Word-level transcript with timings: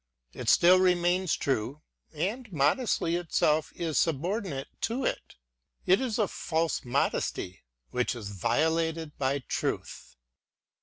It 0.33 0.49
still 0.49 0.79
remains 0.79 1.35
true; 1.37 1.83
and 2.11 2.51
modesty 2.51 3.17
itself 3.17 3.71
is 3.75 3.99
subordinate 3.99 4.69
to 4.81 5.05
it:— 5.05 5.35
it 5.85 6.01
is 6.01 6.17
a 6.17 6.27
false 6.27 6.83
modesty 6.83 7.61
which 7.91 8.15
is 8.15 8.29
violated 8.29 9.15
by 9.19 9.43
truth. 9.47 10.15